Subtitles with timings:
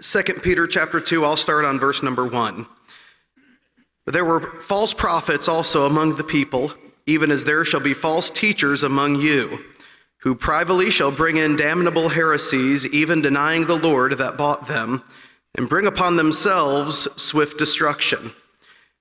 [0.00, 2.66] 2 Peter chapter 2, I'll start on verse number 1.
[4.04, 6.72] But there were false prophets also among the people,
[7.06, 9.64] even as there shall be false teachers among you,
[10.18, 15.02] who privately shall bring in damnable heresies, even denying the Lord that bought them,
[15.56, 18.32] and bring upon themselves swift destruction.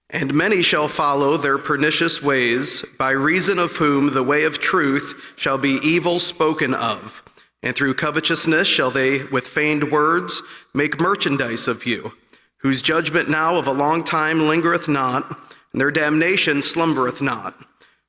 [0.09, 5.33] And many shall follow their pernicious ways, by reason of whom the way of truth
[5.35, 7.21] shall be evil spoken of.
[7.65, 10.43] And through covetousness shall they, with feigned words,
[10.75, 12.13] make merchandise of you,
[12.57, 15.27] whose judgment now of a long time lingereth not,
[15.71, 17.55] and their damnation slumbereth not.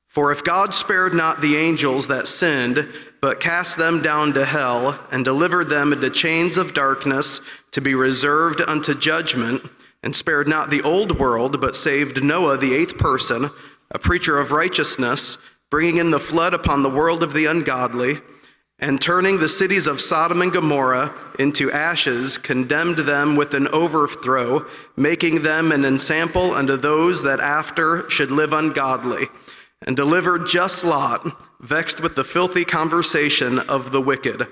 [0.07, 2.87] For if God spared not the angels that sinned,
[3.19, 7.95] but cast them down to hell, and delivered them into chains of darkness to be
[7.95, 9.63] reserved unto judgment,
[10.03, 13.49] and spared not the old world, but saved Noah, the eighth person,
[13.89, 15.39] a preacher of righteousness,
[15.71, 18.21] bringing in the flood upon the world of the ungodly,
[18.79, 24.67] and turning the cities of Sodom and Gomorrah into ashes, condemned them with an overthrow,
[24.95, 29.27] making them an ensample unto those that after should live ungodly,
[29.85, 31.25] and delivered just Lot,
[31.59, 34.47] vexed with the filthy conversation of the wicked.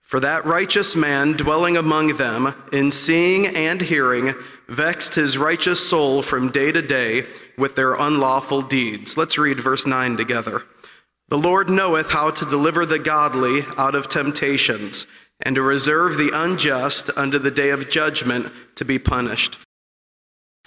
[0.00, 4.34] For that righteous man dwelling among them, in seeing and hearing,
[4.68, 9.16] vexed his righteous soul from day to day with their unlawful deeds.
[9.16, 10.64] Let's read verse 9 together.
[11.30, 15.06] The Lord knoweth how to deliver the godly out of temptations,
[15.42, 19.56] and to reserve the unjust unto the day of judgment to be punished.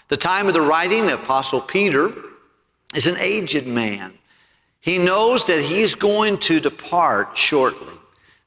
[0.08, 2.14] The time of the writing, the Apostle Peter
[2.96, 4.14] is an aged man.
[4.80, 7.94] He knows that he's going to depart shortly.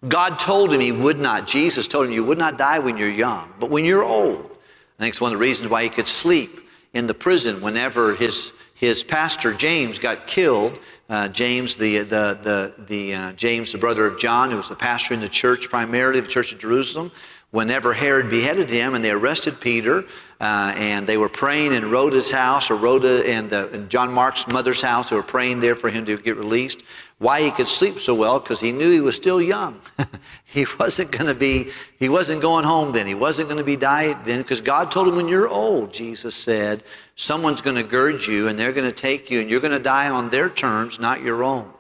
[0.09, 3.09] God told him he would not, Jesus told him, you would not die when you're
[3.09, 4.59] young, but when you're old.
[4.99, 6.61] I think it's one of the reasons why he could sleep
[6.95, 10.79] in the prison whenever his his pastor James got killed.
[11.09, 14.77] Uh, James, the, the, the, the uh, James, the brother of John, who was the
[14.77, 17.11] pastor in the church, primarily the church of Jerusalem.
[17.53, 20.05] Whenever Herod beheaded him and they arrested Peter,
[20.41, 24.83] uh, and they were praying in Rhoda's house, or Rhoda and, and John Mark's mother's
[24.83, 26.83] house, they were praying there for him to get released.
[27.19, 28.39] Why he could sleep so well?
[28.39, 29.81] Because he knew he was still young.
[30.45, 33.07] he wasn't going to be, he wasn't going home then.
[33.07, 36.35] He wasn't going to be died then, because God told him, when you're old, Jesus
[36.35, 36.83] said,
[37.15, 39.79] someone's going to gird you and they're going to take you and you're going to
[39.79, 41.73] die on their terms, not your own.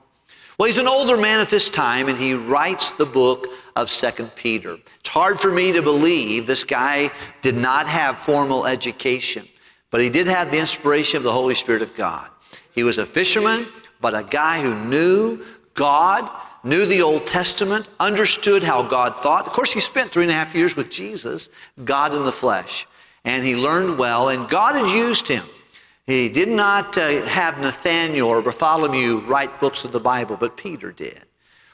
[0.58, 4.30] Well, he's an older man at this time and he writes the book of Second
[4.36, 4.78] Peter.
[5.00, 7.10] It's hard for me to believe this guy
[7.42, 9.46] did not have formal education,
[9.90, 12.28] but he did have the inspiration of the Holy Spirit of God.
[12.72, 13.66] He was a fisherman,
[14.00, 16.30] but a guy who knew God,
[16.64, 19.46] knew the Old Testament, understood how God thought.
[19.46, 21.50] Of course, he spent three and a half years with Jesus,
[21.84, 22.86] God in the flesh
[23.26, 25.44] and he learned well, and God had used him.
[26.06, 30.92] He did not uh, have Nathaniel or Bartholomew write books of the Bible, but Peter
[30.92, 31.22] did.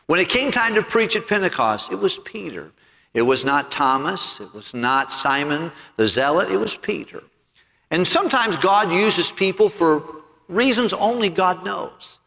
[0.07, 2.73] When it came time to preach at Pentecost, it was Peter.
[3.13, 4.41] It was not Thomas.
[4.41, 6.51] It was not Simon the Zealot.
[6.51, 7.23] It was Peter.
[7.91, 10.03] And sometimes God uses people for
[10.49, 12.19] reasons only God knows.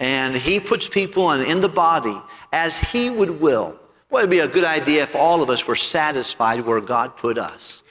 [0.00, 2.20] And He puts people in, in the body
[2.52, 3.78] as He would will.
[4.08, 7.36] Well, it'd be a good idea if all of us were satisfied where God put
[7.36, 7.82] us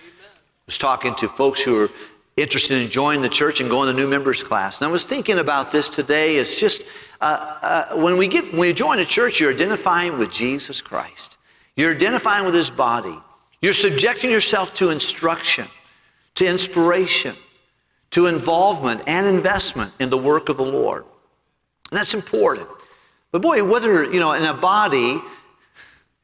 [0.65, 1.89] was talking to folks who are
[2.35, 4.81] interested in joining the church and going to new members class.
[4.81, 6.37] And I was thinking about this today.
[6.37, 6.83] It's just
[7.21, 11.37] uh, uh, when we get when you join a church, you're identifying with Jesus Christ.
[11.75, 13.17] You're identifying with His body.
[13.61, 15.67] You're subjecting yourself to instruction,
[16.35, 17.35] to inspiration,
[18.11, 21.05] to involvement and investment in the work of the Lord.
[21.91, 22.67] And that's important.
[23.31, 25.21] But boy, whether you know in a body,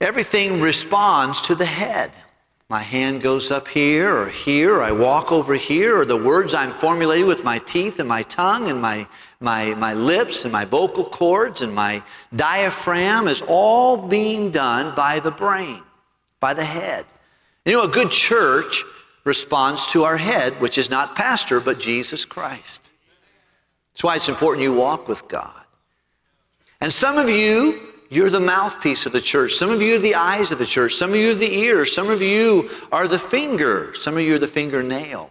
[0.02, 2.12] everything responds to the head.
[2.70, 6.72] My hand goes up here or here, I walk over here, or the words I'm
[6.72, 9.08] formulating with my teeth and my tongue and my,
[9.40, 12.04] my, my lips and my vocal cords and my
[12.36, 15.82] diaphragm is all being done by the brain,
[16.40, 17.08] by the head.
[17.66, 18.84] You know, a good church
[19.24, 22.92] responds to our head, which is not pastor, but Jesus Christ.
[23.94, 25.64] That's why it's important you walk with God.
[26.82, 29.54] And some of you you're the mouthpiece of the church.
[29.54, 30.96] Some of you are the eyes of the church.
[30.96, 31.94] Some of you are the ears.
[31.94, 33.94] Some of you are the finger.
[33.94, 35.30] Some of you are the fingernail.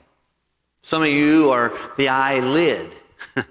[0.82, 2.94] Some of you are the eyelid.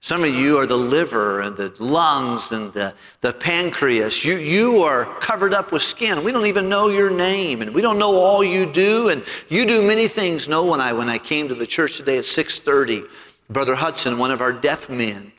[0.00, 4.24] Some of you are the liver and the lungs and the, the pancreas.
[4.24, 6.24] You, you are covered up with skin.
[6.24, 9.10] We don't even know your name and we don't know all you do.
[9.10, 10.48] And you do many things.
[10.48, 13.08] No, when I, when I came to the church today at 630,
[13.48, 15.30] Brother Hudson, one of our deaf men,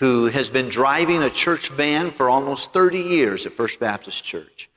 [0.00, 4.70] who has been driving a church van for almost 30 years at First Baptist Church.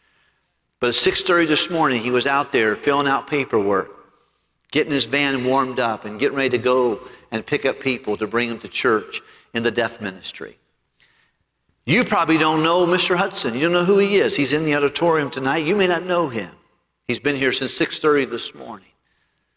[0.81, 3.89] But at 6:30 this morning, he was out there filling out paperwork,
[4.69, 8.27] getting his van warmed up, and getting ready to go and pick up people to
[8.27, 9.21] bring them to church
[9.53, 10.59] in the deaf ministry.
[11.85, 13.15] You probably don't know Mr.
[13.15, 13.53] Hudson.
[13.53, 14.35] You don't know who he is.
[14.35, 15.65] He's in the auditorium tonight.
[15.65, 16.51] You may not know him.
[17.07, 18.91] He's been here since 6:30 this morning.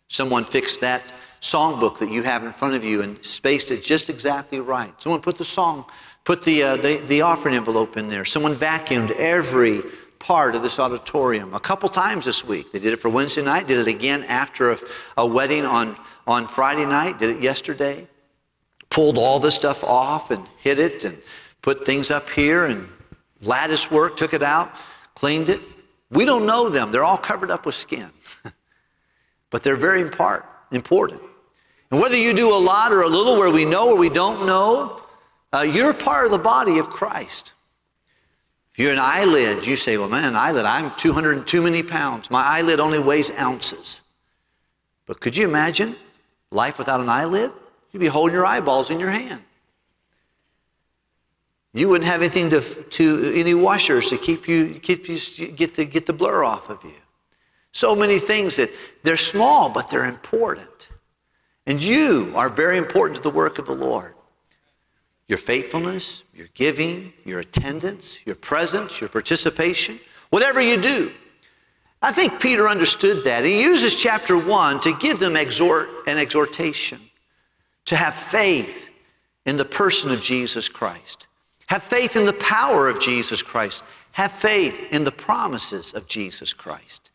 [0.07, 4.11] Someone fixed that songbook that you have in front of you and spaced it just
[4.11, 4.93] exactly right.
[5.03, 5.85] Someone put the song,
[6.25, 8.25] put the, uh, the, the offering envelope in there.
[8.25, 9.83] Someone vacuumed every
[10.19, 12.73] part of this auditorium a couple times this week.
[12.73, 14.79] They did it for Wednesday night, did it again after a,
[15.19, 15.97] a wedding on,
[16.27, 18.09] on Friday night, did it yesterday.
[18.89, 21.19] Pulled all this stuff off and hid it and
[21.61, 22.89] put things up here and
[23.43, 24.75] lattice work, took it out,
[25.15, 25.61] cleaned it.
[26.11, 26.93] We don't know them.
[26.93, 28.11] They're all covered up with skin.
[29.51, 31.21] but they're very important important.
[31.91, 34.47] And whether you do a lot or a little, where we know or we don't
[34.47, 35.03] know,
[35.53, 37.53] uh, you're part of the body of Christ.
[38.73, 42.31] If you're an eyelid, you say, well, man, an eyelid, I'm 200 too many pounds.
[42.31, 44.01] My eyelid only weighs ounces.
[45.07, 45.97] But could you imagine
[46.51, 47.53] life without an eyelid?
[47.93, 49.41] You'd be holding your eyeballs in your hand.
[51.73, 55.85] You wouldn't have anything to, to any washers to keep you, keep you get, the,
[55.85, 56.93] get the blur off of you.
[57.77, 58.71] So many things that
[59.03, 60.89] they're small, but they're important.
[61.67, 64.15] And you are very important to the work of the Lord.
[65.29, 70.01] Your faithfulness, your giving, your attendance, your presence, your participation,
[70.31, 71.13] whatever you do.
[72.01, 73.45] I think Peter understood that.
[73.45, 77.03] He uses chapter 1 to give them exhort, an exhortation
[77.85, 78.89] to have faith
[79.45, 81.27] in the person of Jesus Christ.
[81.67, 83.85] Have faith in the power of Jesus Christ.
[84.13, 87.11] Have faith in the promises of Jesus Christ.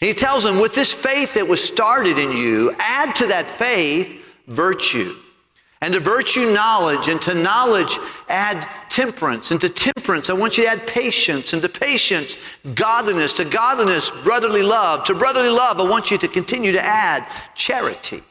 [0.00, 4.22] He tells them, with this faith that was started in you, add to that faith
[4.46, 5.16] virtue.
[5.80, 7.08] And to virtue, knowledge.
[7.08, 7.98] And to knowledge,
[8.28, 9.50] add temperance.
[9.50, 11.52] And to temperance, I want you to add patience.
[11.52, 12.38] And to patience,
[12.74, 13.32] godliness.
[13.34, 15.04] To godliness, brotherly love.
[15.04, 18.22] To brotherly love, I want you to continue to add charity.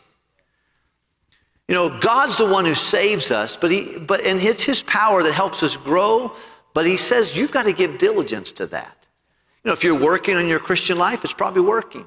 [1.67, 5.23] You know, God's the one who saves us, but he, but, and it's His power
[5.23, 6.35] that helps us grow.
[6.75, 9.04] But He says you've got to give diligence to that.
[9.65, 12.05] You know, if you're working on your Christian life, it's probably working.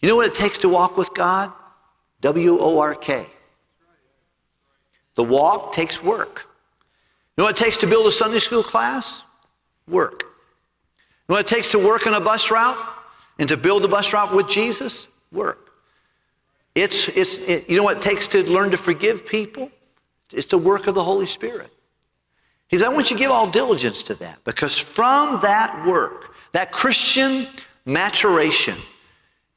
[0.00, 1.52] You know what it takes to walk with God?
[2.22, 3.24] W O R K.
[5.14, 6.46] The walk takes work.
[7.36, 9.22] You know what it takes to build a Sunday school class?
[9.86, 10.24] Work.
[10.24, 10.98] You
[11.28, 12.78] know what it takes to work on a bus route
[13.38, 15.06] and to build a bus route with Jesus?
[15.30, 15.70] Work.
[16.74, 19.70] It's, it's, it, you know what it takes to learn to forgive people?
[20.32, 21.72] It's the work of the Holy Spirit.
[22.66, 26.29] He says, I want you to give all diligence to that because from that work,
[26.52, 27.48] that Christian
[27.84, 28.76] maturation,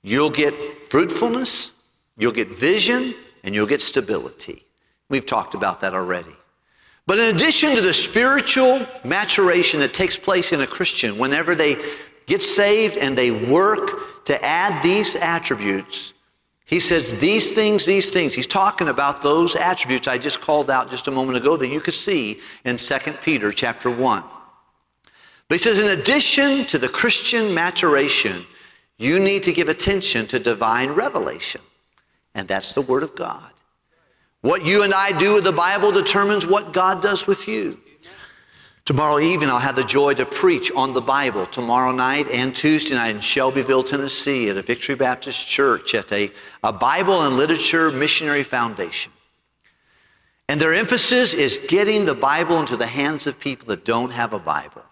[0.01, 0.54] you'll get
[0.90, 1.72] fruitfulness,
[2.18, 4.66] you'll get vision, and you'll get stability.
[5.10, 6.36] We've talked about that already.
[7.06, 11.75] But in addition to the spiritual maturation that takes place in a Christian whenever they
[12.28, 16.13] get saved and they work to add these attributes,
[16.66, 18.34] he says these things, these things.
[18.34, 21.81] He's talking about those attributes I just called out just a moment ago that you
[21.81, 24.24] could see in 2 Peter chapter 1.
[25.48, 28.45] But he says, in addition to the Christian maturation,
[28.98, 31.62] you need to give attention to divine revelation.
[32.36, 33.51] And that's the Word of God.
[34.42, 37.80] What you and I do with the Bible determines what God does with you.
[38.86, 42.96] Tomorrow evening, I'll have the joy to preach on the Bible tomorrow night and Tuesday
[42.96, 46.30] night in Shelbyville, Tennessee, at a Victory Baptist Church at a,
[46.63, 49.13] a Bible and Literature Missionary Foundation.
[50.50, 54.34] And their emphasis is getting the Bible into the hands of people that don't have
[54.34, 54.84] a Bible.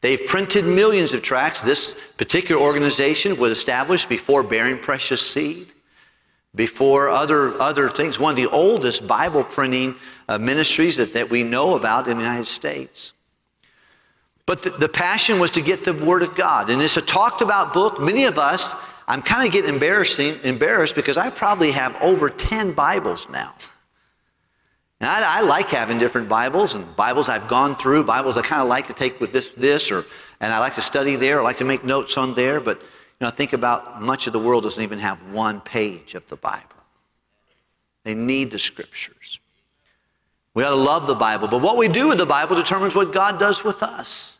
[0.00, 1.60] They've printed millions of tracts.
[1.60, 5.72] This particular organization was established before Bearing Precious Seed,
[6.54, 8.18] before other, other things.
[8.18, 9.94] One of the oldest Bible printing
[10.28, 13.12] uh, ministries that, that we know about in the United States.
[14.46, 16.70] But the, the passion was to get the Word of God.
[16.70, 18.00] And it's a talked about book.
[18.00, 18.74] Many of us,
[19.06, 23.54] I'm kind of getting embarrassing, embarrassed because I probably have over 10 Bibles now.
[25.00, 28.60] And I, I, like having different Bibles and Bibles I've gone through, Bibles I kind
[28.60, 30.04] of like to take with this, this, or
[30.40, 32.60] and I like to study there, I like to make notes on there.
[32.60, 32.86] But you
[33.22, 36.36] know, I think about much of the world doesn't even have one page of the
[36.36, 36.64] Bible.
[38.04, 39.40] They need the Scriptures.
[40.52, 43.12] We ought to love the Bible, but what we do with the Bible determines what
[43.12, 44.39] God does with us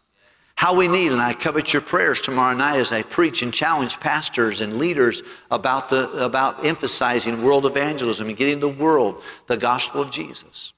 [0.60, 1.10] how we need.
[1.10, 5.22] And I covet your prayers tomorrow night as I preach and challenge pastors and leaders
[5.50, 10.74] about, the, about emphasizing world evangelism and getting the world the gospel of Jesus.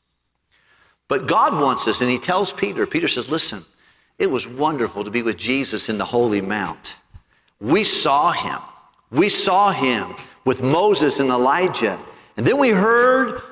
[1.09, 3.65] But God wants us, and He tells Peter, Peter says, Listen,
[4.21, 6.95] it was wonderful to be with Jesus in the Holy Mount.
[7.61, 8.61] We saw Him.
[9.11, 11.99] We saw Him with Moses and Elijah.
[12.37, 13.43] And then we heard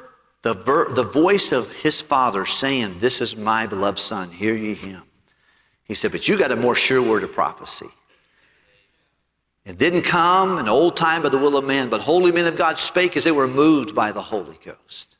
[0.42, 4.74] the, ver- the voice of His Father saying, This is my beloved Son, hear ye
[4.74, 5.02] Him.
[5.90, 7.88] He said, But you got a more sure word of prophecy.
[9.64, 12.56] It didn't come in old time by the will of man, but holy men of
[12.56, 15.18] God spake as they were moved by the Holy Ghost.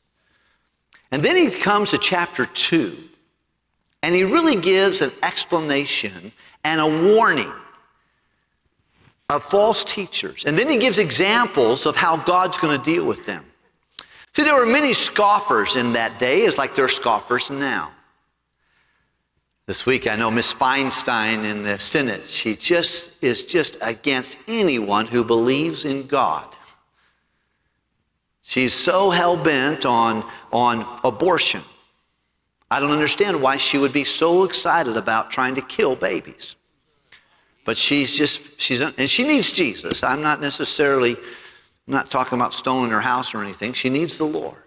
[1.11, 2.97] And then he comes to chapter 2,
[4.01, 6.31] and he really gives an explanation
[6.63, 7.51] and a warning.
[9.29, 10.45] of false teachers.
[10.45, 13.45] And then he gives examples of how God's going to deal with them.
[14.33, 17.91] See, there were many scoffers in that day, as like there are scoffers now.
[19.71, 25.05] This week, I know Miss Feinstein in the Senate, she just is just against anyone
[25.05, 26.57] who believes in God.
[28.41, 31.61] She's so hell bent on, on abortion.
[32.69, 36.57] I don't understand why she would be so excited about trying to kill babies.
[37.63, 40.03] But she's just, she's, and she needs Jesus.
[40.03, 43.71] I'm not necessarily, I'm not talking about stoning her house or anything.
[43.71, 44.63] She needs the Lord.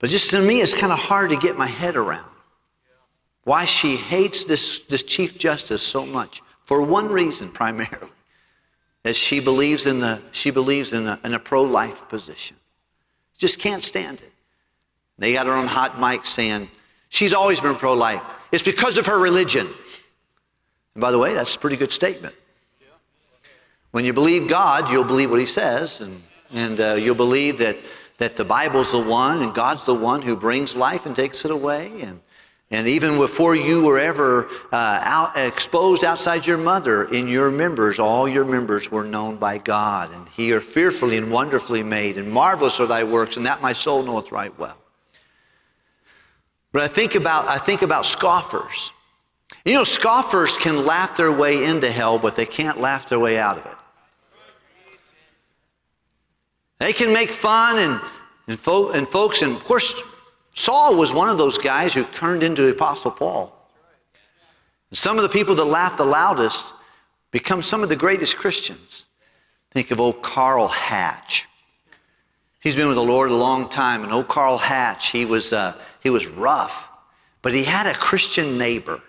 [0.00, 2.29] But just to me, it's kind of hard to get my head around
[3.50, 6.40] why she hates this, this Chief Justice so much.
[6.66, 8.12] For one reason, primarily,
[9.04, 12.56] as she believes in, the, she believes in a, in a pro life position.
[13.38, 14.30] Just can't stand it.
[15.18, 16.70] They got her on hot mic saying,
[17.08, 18.22] she's always been pro life.
[18.52, 19.66] It's because of her religion.
[20.94, 22.36] And by the way, that's a pretty good statement.
[23.90, 27.78] When you believe God, you'll believe what He says, and, and uh, you'll believe that,
[28.18, 31.50] that the Bible's the one, and God's the one who brings life and takes it
[31.50, 32.02] away.
[32.02, 32.20] And,
[32.72, 37.98] and even before you were ever uh, out, exposed outside your mother, in your members,
[37.98, 40.12] all your members were known by God.
[40.12, 43.72] And He are fearfully and wonderfully made, and marvelous are thy works, and that my
[43.72, 44.76] soul knoweth right well.
[46.72, 48.92] But I think about, I think about scoffers.
[49.64, 53.36] You know, scoffers can laugh their way into hell, but they can't laugh their way
[53.36, 53.78] out of it.
[56.78, 58.00] They can make fun and,
[58.46, 60.00] and, fo- and folks, and of course,
[60.54, 63.56] Saul was one of those guys who turned into the Apostle Paul.
[64.90, 66.74] And some of the people that laugh the loudest
[67.30, 69.04] become some of the greatest Christians.
[69.72, 71.46] Think of old Carl Hatch.
[72.60, 75.74] He's been with the Lord a long time, and old Carl Hatch, he was, uh,
[76.02, 76.88] he was rough,
[77.40, 79.00] but he had a Christian neighbor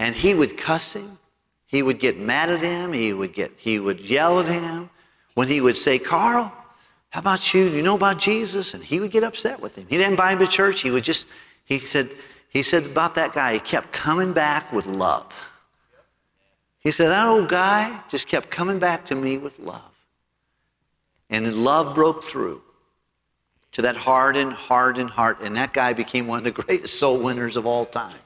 [0.00, 1.18] and he would cuss him.
[1.66, 2.90] He would get mad at him.
[2.90, 4.88] He would, get, he would yell at him.
[5.34, 6.50] When he would say, Carl,
[7.10, 7.68] how about you?
[7.68, 8.74] You know about Jesus?
[8.74, 9.86] And he would get upset with him.
[9.88, 10.80] He didn't invite him to church.
[10.80, 11.26] He would just,
[11.64, 12.10] he said,
[12.48, 15.32] he said about that guy, he kept coming back with love.
[16.78, 19.82] He said, that old guy just kept coming back to me with love.
[21.28, 22.62] And love broke through
[23.72, 25.38] to that hardened, hardened heart.
[25.42, 28.18] And that guy became one of the greatest soul winners of all time.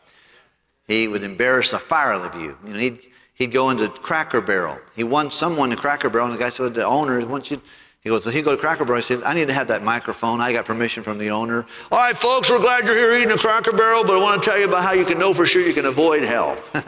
[0.86, 2.56] He would embarrass the fire of you.
[2.66, 3.00] You know, he'd,
[3.34, 4.78] he'd go into Cracker Barrel.
[4.94, 7.60] He won someone in Cracker Barrel, and the guy said, the owner wants you.
[8.04, 9.00] He goes, so he go to Cracker Barrel.
[9.00, 10.38] He said, I need to have that microphone.
[10.42, 11.64] I got permission from the owner.
[11.90, 14.50] All right, folks, we're glad you're here eating a Cracker Barrel, but I want to
[14.50, 16.58] tell you about how you can know for sure you can avoid hell.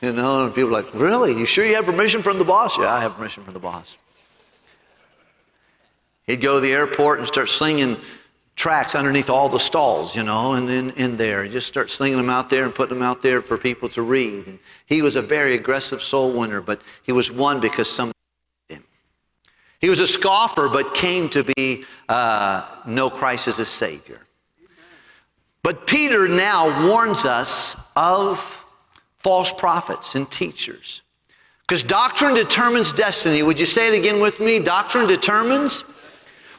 [0.00, 1.38] you know, and people are like, really?
[1.38, 2.78] You sure you have permission from the boss?
[2.78, 3.98] Yeah, I have permission from the boss.
[6.26, 7.98] He'd go to the airport and start slinging
[8.56, 11.42] tracts underneath all the stalls, you know, and in, in there.
[11.42, 14.00] And just start slinging them out there and putting them out there for people to
[14.00, 14.46] read.
[14.46, 18.10] And he was a very aggressive soul winner, but he was one because him.
[19.80, 24.20] He was a scoffer, but came to be uh, know Christ as a Savior.
[25.62, 28.64] But Peter now warns us of
[29.18, 31.02] false prophets and teachers.
[31.62, 33.42] Because doctrine determines destiny.
[33.42, 34.60] Would you say it again with me?
[34.60, 35.82] Doctrine determines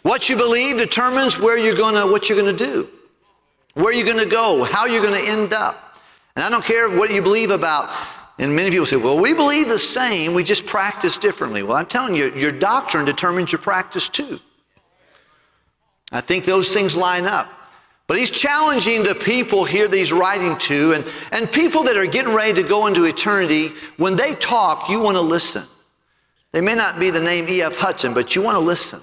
[0.04, 2.90] what you believe determines where you're gonna, what you're going to do,
[3.74, 5.98] where you're going to go, how you're going to end up.
[6.36, 7.90] And I don't care what you believe about.
[8.40, 11.64] And many people say, well, we believe the same, we just practice differently.
[11.64, 14.40] Well, I'm telling you, your doctrine determines your practice too.
[16.12, 17.50] I think those things line up.
[18.06, 22.06] But he's challenging the people here that he's writing to, and, and people that are
[22.06, 25.66] getting ready to go into eternity, when they talk, you want to listen.
[26.54, 27.76] They may not be the name E.F.
[27.76, 29.02] Hudson, but you want to listen.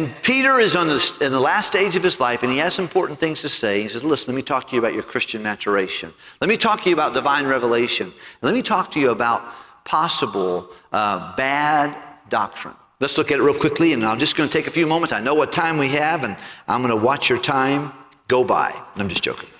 [0.00, 2.78] And Peter is on the, in the last stage of his life, and he has
[2.78, 3.82] important things to say.
[3.82, 6.14] He says, Listen, let me talk to you about your Christian maturation.
[6.40, 8.10] Let me talk to you about divine revelation.
[8.40, 9.52] Let me talk to you about
[9.84, 11.94] possible uh, bad
[12.30, 12.74] doctrine.
[13.00, 15.12] Let's look at it real quickly, and I'm just going to take a few moments.
[15.12, 16.34] I know what time we have, and
[16.66, 17.92] I'm going to watch your time
[18.26, 18.72] go by.
[18.96, 19.50] I'm just joking.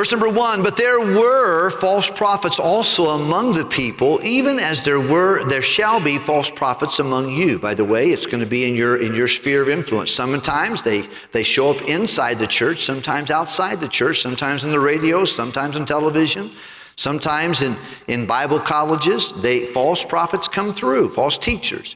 [0.00, 4.98] Verse number one, but there were false prophets also among the people, even as there
[4.98, 7.58] were, there shall be false prophets among you.
[7.58, 10.10] By the way, it's going to be in your in your sphere of influence.
[10.10, 14.80] Sometimes they they show up inside the church, sometimes outside the church, sometimes in the
[14.80, 16.50] radio, sometimes on television,
[16.96, 17.76] sometimes in,
[18.08, 19.34] in Bible colleges.
[19.42, 21.94] They false prophets come through, false teachers,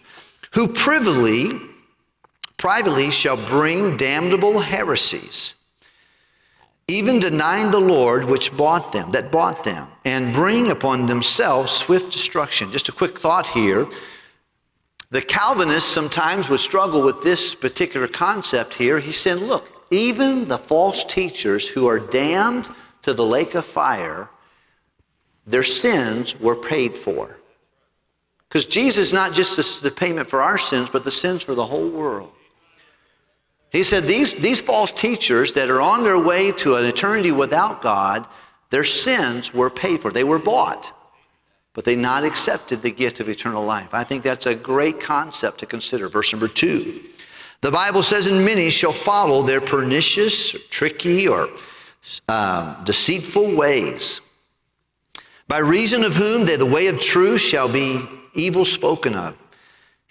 [0.52, 1.58] who privily,
[2.58, 5.54] privately shall bring damnable heresies
[6.86, 12.12] even denying the Lord which bought them, that bought them, and bring upon themselves swift
[12.12, 12.70] destruction.
[12.70, 13.86] Just a quick thought here.
[15.10, 18.98] The Calvinists sometimes would struggle with this particular concept here.
[18.98, 22.68] He said, look, even the false teachers who are damned
[23.02, 24.28] to the lake of fire
[25.46, 27.36] their sins were paid for.
[28.48, 31.66] Because Jesus is not just the payment for our sins, but the sins for the
[31.66, 32.32] whole world.
[33.74, 37.82] He said these, these false teachers that are on their way to an eternity without
[37.82, 38.24] God,
[38.70, 40.12] their sins were paid for.
[40.12, 40.92] They were bought,
[41.72, 43.88] but they not accepted the gift of eternal life.
[43.92, 46.08] I think that's a great concept to consider.
[46.08, 47.02] Verse number two.
[47.62, 51.48] The Bible says, And many shall follow their pernicious, or tricky, or
[52.28, 54.20] uh, deceitful ways,
[55.48, 58.00] by reason of whom they, the way of truth shall be
[58.34, 59.36] evil spoken of.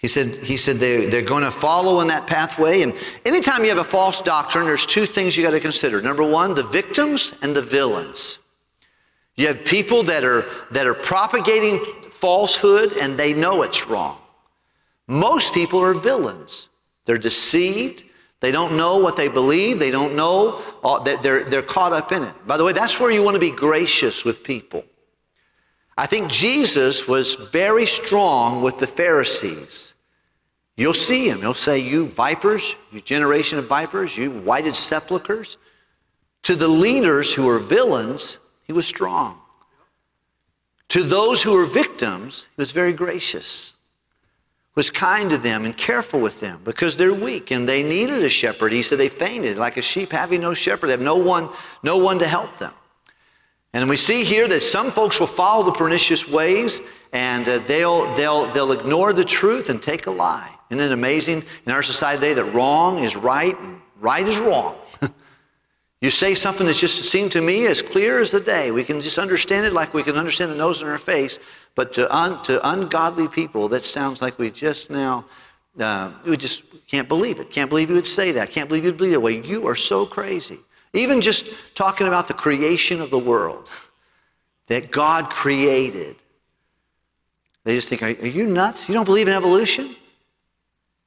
[0.04, 2.82] He said, he said they, they're going to follow in that pathway.
[2.82, 2.92] And
[3.24, 6.02] anytime you have a false doctrine, there's two things you got to consider.
[6.02, 8.38] Number one, the victims and the villains.
[9.36, 14.18] You have people that are, that are propagating falsehood and they know it's wrong.
[15.06, 16.68] Most people are villains.
[17.06, 18.04] They're deceived.
[18.40, 19.78] They don't know what they believe.
[19.78, 20.62] They don't know.
[20.84, 22.46] Uh, that they're, they're caught up in it.
[22.46, 24.84] By the way, that's where you want to be gracious with people.
[25.96, 29.93] I think Jesus was very strong with the Pharisees.
[30.76, 31.40] You'll see him.
[31.40, 35.56] He'll say, You vipers, you generation of vipers, you whited sepulchres.
[36.44, 39.38] To the leaders who were villains, he was strong.
[40.90, 43.72] To those who were victims, he was very gracious,
[44.74, 48.28] was kind to them and careful with them because they're weak and they needed a
[48.28, 48.72] shepherd.
[48.72, 50.88] He said they fainted like a sheep having no shepherd.
[50.88, 51.48] They have no one,
[51.82, 52.72] no one to help them.
[53.72, 56.80] And we see here that some folks will follow the pernicious ways
[57.14, 60.52] and uh, they'll, they'll, they'll ignore the truth and take a lie.
[60.68, 64.76] Isn't it amazing in our society today that wrong is right and right is wrong?
[66.00, 68.72] you say something that just seemed to me as clear as the day.
[68.72, 71.38] We can just understand it like we can understand the nose in our face.
[71.76, 75.24] But to, un, to ungodly people, that sounds like we just now,
[75.78, 77.48] uh, we just can't believe it.
[77.48, 78.50] Can't believe you would say that.
[78.50, 79.40] Can't believe you'd believe that way.
[79.40, 80.58] You are so crazy.
[80.94, 83.70] Even just talking about the creation of the world
[84.66, 86.16] that God created.
[87.64, 88.88] They just think, are, are you nuts?
[88.88, 89.96] You don't believe in evolution?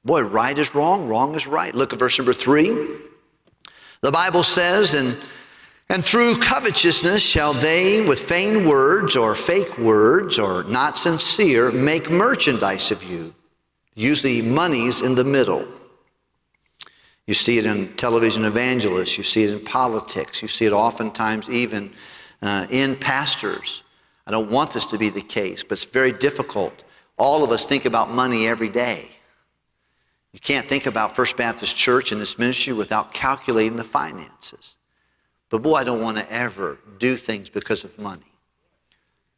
[0.04, 1.74] Boy, right is wrong, wrong is right.
[1.74, 2.68] Look at verse number three.
[4.00, 5.16] The Bible says, and,
[5.88, 12.10] and through covetousness shall they, with feigned words or fake words or not sincere, make
[12.10, 13.34] merchandise of you.
[13.94, 15.66] Usually money's in the middle.
[17.26, 21.50] You see it in television evangelists, you see it in politics, you see it oftentimes
[21.50, 21.92] even
[22.40, 23.82] uh, in pastors.
[24.28, 26.84] I don't want this to be the case, but it's very difficult.
[27.16, 29.10] All of us think about money every day.
[30.34, 34.76] You can't think about First Baptist Church and this ministry without calculating the finances.
[35.48, 38.30] But boy, I don't want to ever do things because of money.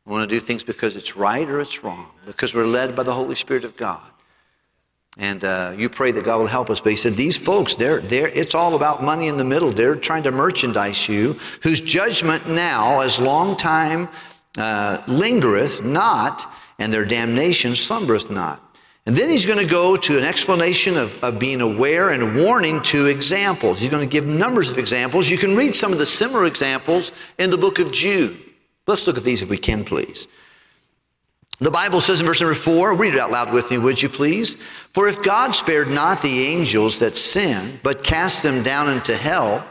[0.08, 3.04] I want to do things because it's right or it's wrong, because we're led by
[3.04, 4.02] the Holy Spirit of God.
[5.18, 6.80] And uh, you pray that God will help us.
[6.80, 9.70] But he said, These folks, they're, they're, it's all about money in the middle.
[9.70, 14.08] They're trying to merchandise you, whose judgment now, as long time
[14.58, 18.62] uh, lingereth not, and their damnation slumbereth not.
[19.06, 22.82] And then he's going to go to an explanation of, of being aware and warning
[22.82, 23.80] to examples.
[23.80, 25.30] He's going to give numbers of examples.
[25.30, 28.38] You can read some of the similar examples in the book of Jude.
[28.86, 30.28] Let's look at these if we can, please.
[31.60, 34.08] The Bible says in verse number four, read it out loud with me, would you
[34.08, 34.56] please?
[34.92, 39.66] For if God spared not the angels that sin, but cast them down into hell,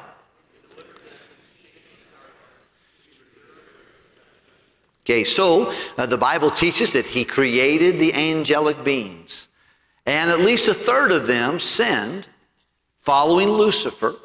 [5.09, 9.47] Okay, so uh, the Bible teaches that He created the angelic beings,
[10.05, 12.27] and at least a third of them sinned,
[12.97, 14.17] following Lucifer.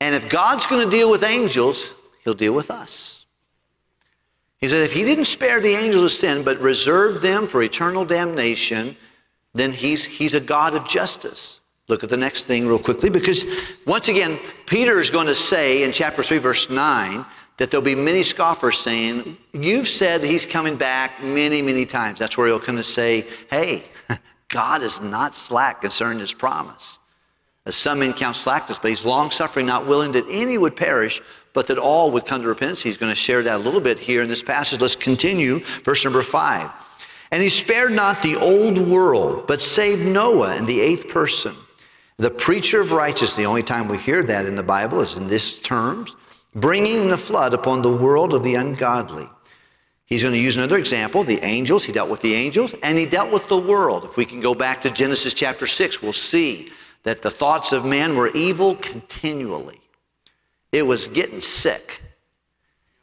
[0.00, 3.24] And if God's going to deal with angels, He'll deal with us.
[4.58, 8.04] He said, if He didn't spare the angels of sin, but reserved them for eternal
[8.04, 8.98] damnation,
[9.54, 11.60] then He's, he's a God of justice.
[11.88, 13.46] Look at the next thing real quickly, because
[13.86, 17.24] once again, Peter is going to say in chapter 3, verse 9,
[17.56, 22.18] that there'll be many scoffers saying, You've said he's coming back many, many times.
[22.18, 23.84] That's where he'll come to say, Hey,
[24.48, 26.98] God is not slack concerning his promise.
[27.66, 31.22] As some men count slackness, but he's long suffering, not willing that any would perish,
[31.54, 32.82] but that all would come to repentance.
[32.82, 34.80] He's going to share that a little bit here in this passage.
[34.80, 36.70] Let's continue, verse number five.
[37.30, 41.56] And he spared not the old world, but saved Noah in the eighth person.
[42.18, 45.26] The preacher of righteousness, the only time we hear that in the Bible is in
[45.26, 46.14] this terms
[46.54, 49.28] bringing the flood upon the world of the ungodly.
[50.06, 51.84] He's going to use another example, the angels.
[51.84, 54.04] He dealt with the angels, and he dealt with the world.
[54.04, 56.70] If we can go back to Genesis chapter 6, we'll see
[57.04, 59.80] that the thoughts of men were evil continually.
[60.72, 62.02] It was getting sick.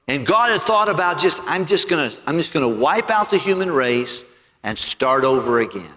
[0.07, 3.37] And God had thought about just, I'm just gonna, I'm just gonna wipe out the
[3.37, 4.25] human race
[4.63, 5.95] and start over again.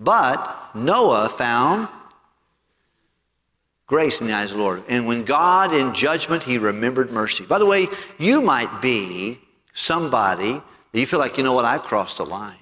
[0.00, 1.88] But Noah found
[3.86, 4.82] Grace in the eyes of the Lord.
[4.88, 7.44] And when God in judgment, he remembered mercy.
[7.44, 7.86] By the way,
[8.18, 9.38] you might be
[9.74, 12.56] somebody that you feel like, you know what, I've crossed a line.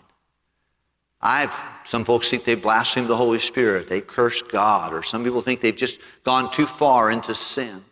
[1.20, 1.54] I've,
[1.84, 5.60] some folks think they blaspheme the Holy Spirit, they curse God, or some people think
[5.60, 7.74] they've just gone too far into sin.
[7.74, 7.82] Let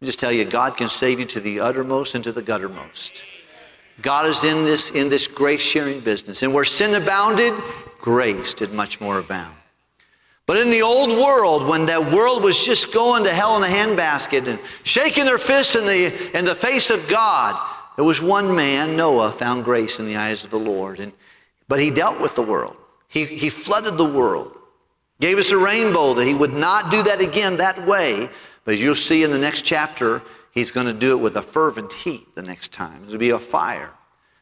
[0.00, 3.24] me just tell you, God can save you to the uttermost and to the guttermost.
[4.00, 6.42] God is in this, in this grace sharing business.
[6.42, 7.52] And where sin abounded,
[8.00, 9.56] grace did much more abound.
[10.50, 13.72] But in the old world, when that world was just going to hell in a
[13.72, 17.54] handbasket and shaking their fists in the, in the face of God,
[17.94, 20.98] there was one man, Noah, found grace in the eyes of the Lord.
[20.98, 21.12] And
[21.68, 22.76] but he dealt with the world.
[23.06, 24.50] He, he flooded the world,
[25.20, 28.28] gave us a rainbow that he would not do that again that way.
[28.64, 31.92] But you'll see in the next chapter, he's going to do it with a fervent
[31.92, 33.04] heat the next time.
[33.06, 33.92] It'll be a fire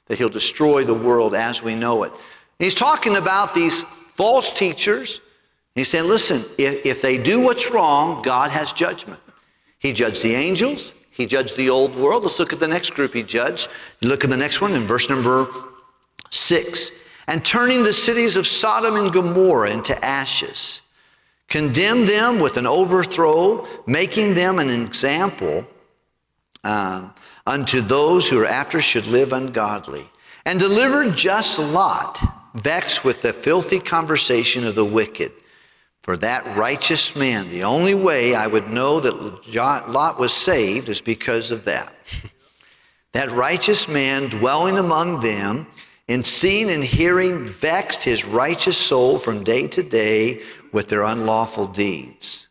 [0.07, 2.13] that he'll destroy the world as we know it.
[2.59, 3.85] He's talking about these
[4.17, 5.21] false teachers.
[5.79, 9.21] He's saying, listen, if, if they do what's wrong, God has judgment.
[9.79, 12.25] He judged the angels, he judged the old world.
[12.25, 13.69] Let's look at the next group he judged.
[14.03, 15.49] Look at the next one in verse number
[16.31, 16.93] six
[17.29, 20.81] and turning the cities of Sodom and Gomorrah into ashes,
[21.49, 25.65] condemned them with an overthrow, making them an example
[26.65, 27.13] um,
[27.47, 30.11] unto those who are after should live ungodly,
[30.47, 32.19] and delivered just Lot,
[32.55, 35.31] vexed with the filthy conversation of the wicked.
[36.09, 41.03] For that righteous man, the only way I would know that Lot was saved is
[41.03, 41.95] because of that.
[43.13, 45.67] that righteous man dwelling among them,
[46.09, 50.41] and seeing and hearing vexed his righteous soul from day to day
[50.73, 52.49] with their unlawful deeds.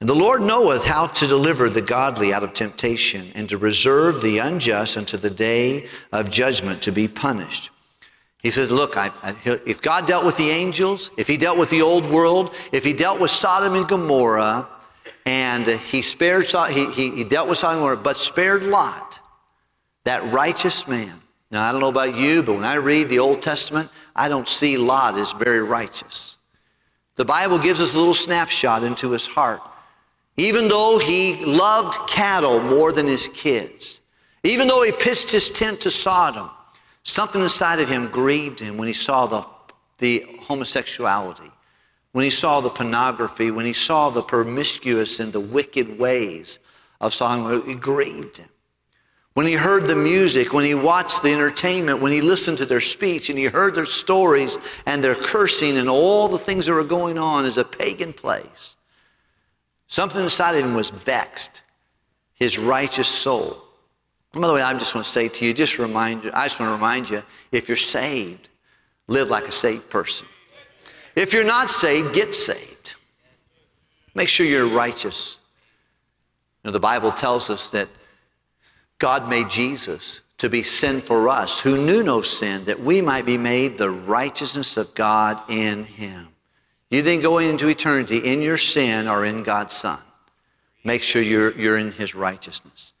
[0.00, 4.20] And the Lord knoweth how to deliver the godly out of temptation and to reserve
[4.20, 7.70] the unjust unto the day of judgment to be punished.
[8.42, 11.70] He says, Look, I, I, if God dealt with the angels, if He dealt with
[11.70, 14.68] the old world, if He dealt with Sodom and Gomorrah,
[15.26, 19.20] and He spared, he, he, he dealt with Sodom and Gomorrah, but spared Lot,
[20.04, 23.42] that righteous man, now, I don't know about you, but when I read the Old
[23.42, 26.38] Testament, I don't see Lot as very righteous.
[27.16, 29.60] The Bible gives us a little snapshot into his heart.
[30.38, 34.00] Even though he loved cattle more than his kids,
[34.44, 36.48] even though he pitched his tent to Sodom,
[37.04, 39.44] something inside of him grieved him when he saw the,
[39.98, 41.50] the homosexuality,
[42.12, 46.58] when he saw the pornography, when he saw the promiscuous and the wicked ways
[47.00, 47.68] of Sodom.
[47.68, 48.48] It grieved him.
[49.34, 52.82] When he heard the music, when he watched the entertainment, when he listened to their
[52.82, 56.84] speech and he heard their stories and their cursing and all the things that were
[56.84, 58.76] going on as a pagan place,
[59.88, 61.62] something inside of him was vexed,
[62.34, 63.61] his righteous soul.
[64.32, 66.58] By the way, I just want to say to you, just remind you, I just
[66.58, 68.48] want to remind you, if you're saved,
[69.06, 70.26] live like a saved person.
[71.14, 72.94] If you're not saved, get saved.
[74.14, 75.38] Make sure you're righteous.
[76.62, 77.88] You know, the Bible tells us that
[78.98, 83.26] God made Jesus to be sin for us, who knew no sin, that we might
[83.26, 86.28] be made the righteousness of God in him.
[86.90, 89.98] You then go into eternity in your sin or in God's Son.
[90.84, 92.92] Make sure you're, you're in his righteousness.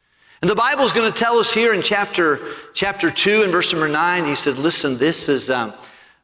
[0.42, 2.40] And the Bible is going to tell us here in chapter,
[2.74, 5.72] chapter 2 and verse number 9, he said, listen, this is, um,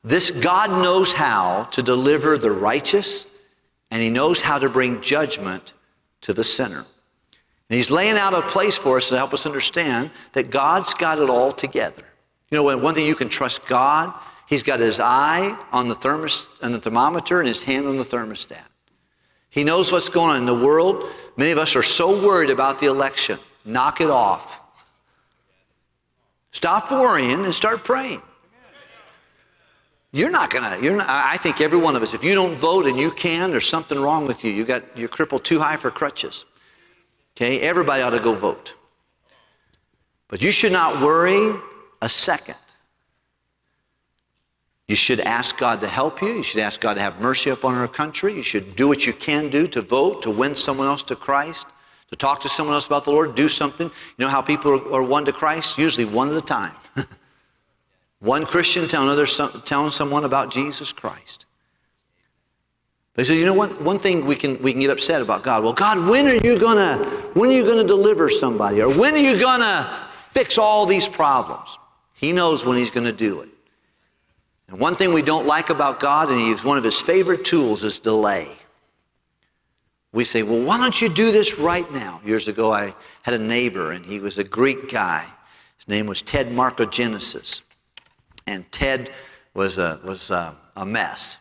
[0.02, 3.26] this God knows how to deliver the righteous,
[3.92, 5.72] and he knows how to bring judgment
[6.22, 6.78] to the sinner.
[6.78, 11.20] And he's laying out a place for us to help us understand that God's got
[11.20, 12.02] it all together.
[12.50, 14.12] You know, one thing you can trust God,
[14.48, 18.04] he's got his eye on the, thermos, on the thermometer and his hand on the
[18.04, 18.64] thermostat.
[19.50, 21.08] He knows what's going on in the world.
[21.36, 23.38] Many of us are so worried about the election.
[23.68, 24.60] Knock it off.
[26.52, 28.22] Stop worrying and start praying.
[30.10, 32.86] You're not gonna, you're not, I think every one of us, if you don't vote
[32.86, 34.50] and you can, there's something wrong with you.
[34.50, 36.46] You got, you're crippled too high for crutches.
[37.36, 38.74] Okay, everybody ought to go vote.
[40.28, 41.54] But you should not worry
[42.00, 42.56] a second.
[44.86, 46.28] You should ask God to help you.
[46.28, 48.34] You should ask God to have mercy upon our country.
[48.34, 51.66] You should do what you can do to vote, to win someone else to Christ,
[52.10, 53.86] to talk to someone else about the Lord, do something.
[53.86, 55.78] You know how people are, are won to Christ?
[55.78, 56.74] Usually one at a time.
[58.20, 59.26] one Christian telling, another,
[59.60, 61.44] telling someone about Jesus Christ.
[63.14, 63.82] They say, you know what?
[63.82, 65.64] One thing we can, we can get upset about God.
[65.64, 68.80] Well, God, when are you gonna, when are you gonna deliver somebody?
[68.80, 71.78] Or when are you gonna fix all these problems?
[72.14, 73.48] He knows when he's gonna do it.
[74.68, 77.82] And one thing we don't like about God, and he's one of his favorite tools,
[77.82, 78.56] is delay.
[80.12, 82.20] We say, well, why don't you do this right now?
[82.24, 85.26] Years ago, I had a neighbor, and he was a Greek guy.
[85.76, 87.62] His name was Ted Markogenesis.
[88.46, 89.12] And Ted
[89.52, 91.36] was a, was a, a mess.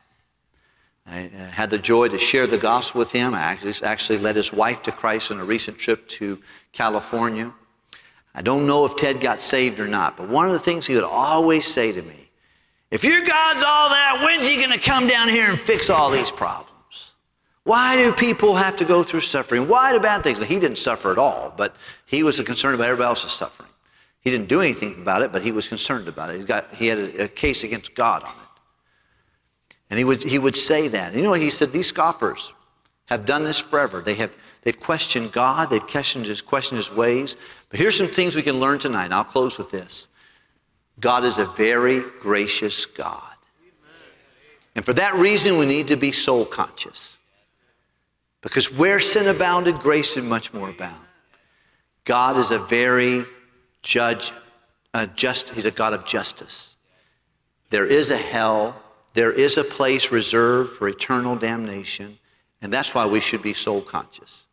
[1.09, 1.19] I
[1.51, 3.33] had the joy to share the gospel with him.
[3.33, 6.37] I actually, actually led his wife to Christ on a recent trip to
[6.73, 7.53] California.
[8.35, 10.95] I don't know if Ted got saved or not, but one of the things he
[10.95, 12.29] would always say to me,
[12.91, 16.11] if your God's all that, when's he going to come down here and fix all
[16.11, 16.66] these problems?
[17.67, 19.67] Why do people have to go through suffering?
[19.67, 20.39] Why do bad things?
[20.39, 21.75] He didn't suffer at all, but
[22.05, 23.69] he was concerned about everybody else's suffering.
[24.21, 26.37] He didn't do anything about it, but he was concerned about it.
[26.37, 28.61] He, got, he had a, a case against God on it.
[29.89, 31.07] And he would, he would say that.
[31.07, 31.73] And you know what he said?
[31.73, 32.53] These scoffers
[33.07, 33.99] have done this forever.
[33.99, 37.35] They have, they've questioned God, they've questioned his, questioned his ways.
[37.67, 40.07] But here's some things we can learn tonight, and I'll close with this.
[41.01, 43.35] God is a very gracious God.
[44.75, 47.16] And for that reason, we need to be soul conscious.
[48.41, 51.01] Because where sin abounded, grace did much more abound.
[52.05, 53.25] God is a very
[53.81, 54.31] judge,
[54.93, 56.77] uh, just, he's a God of justice.
[57.69, 58.81] There is a hell,
[59.13, 62.17] there is a place reserved for eternal damnation,
[62.61, 64.47] and that's why we should be soul conscious.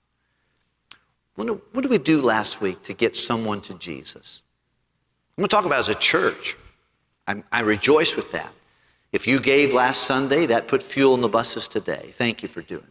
[1.37, 4.43] What, do, what did we do last week to get someone to Jesus?
[5.37, 6.57] I'm going to talk about as a church.
[7.27, 8.53] I, I rejoice with that.
[9.13, 12.13] If you gave last Sunday, that put fuel in the buses today.
[12.17, 12.87] Thank you for doing.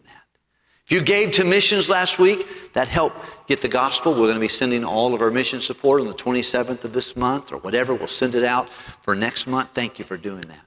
[0.86, 3.18] If you gave to missions last week, that helped
[3.48, 4.12] get the gospel.
[4.12, 7.16] We're going to be sending all of our mission support on the 27th of this
[7.16, 7.94] month or whatever.
[7.94, 8.70] We'll send it out
[9.02, 9.70] for next month.
[9.74, 10.66] Thank you for doing that.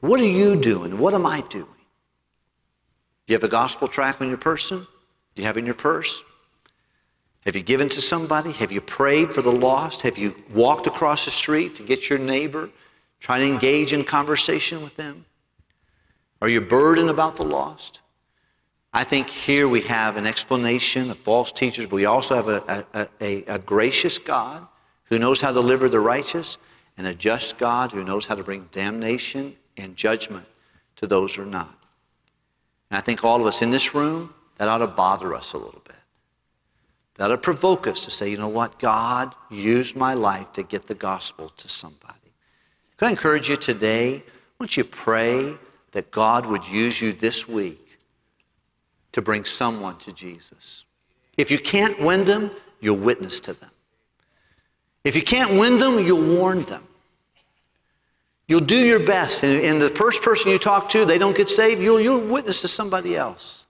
[0.00, 0.98] What are you doing?
[0.98, 1.66] What am I doing?
[1.66, 4.86] Do you have a gospel tract on your person?
[5.34, 6.22] Do you have in your purse?
[7.44, 8.52] Have you given to somebody?
[8.52, 10.02] Have you prayed for the lost?
[10.02, 12.70] Have you walked across the street to get your neighbor,
[13.20, 15.24] trying to engage in conversation with them?
[16.40, 18.02] Are you burdened about the lost?
[18.92, 22.86] I think here we have an explanation of false teachers, but we also have a,
[22.94, 24.66] a, a, a, gracious God
[25.04, 26.56] who knows how to deliver the righteous
[26.96, 30.46] and a just God who knows how to bring damnation and judgment
[30.96, 31.78] to those who are not.
[32.90, 35.58] And I think all of us in this room, that ought to bother us a
[35.58, 35.94] little bit.
[37.16, 38.78] That ought to provoke us to say, you know what?
[38.78, 42.14] God used my life to get the gospel to somebody.
[42.96, 44.24] Could I encourage you today?
[44.58, 45.56] Won't you pray
[45.92, 47.87] that God would use you this week
[49.12, 50.84] to bring someone to Jesus.
[51.36, 53.70] If you can't win them, you'll witness to them.
[55.04, 56.86] If you can't win them, you'll warn them.
[58.48, 59.44] You'll do your best.
[59.44, 62.62] And, and the first person you talk to, they don't get saved, you'll, you'll witness
[62.62, 63.66] to somebody else.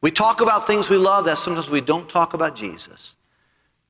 [0.00, 3.16] We talk about things we love, that sometimes we don't talk about Jesus.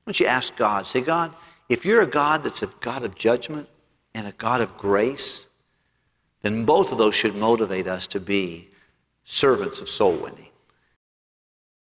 [0.03, 0.87] Why don't you ask God?
[0.87, 1.35] Say, God,
[1.67, 3.67] if you're a God that's a God of judgment
[4.15, 5.47] and a God of grace,
[6.41, 8.69] then both of those should motivate us to be
[9.25, 10.49] servants of soul winning.